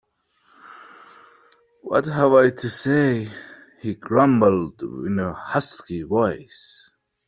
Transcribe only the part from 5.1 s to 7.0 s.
a husky voice.